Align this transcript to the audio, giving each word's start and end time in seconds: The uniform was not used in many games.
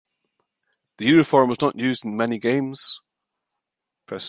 The 0.97 1.05
uniform 1.05 1.49
was 1.49 1.61
not 1.61 1.75
used 1.77 2.03
in 2.03 2.17
many 2.17 2.39
games. 2.39 3.01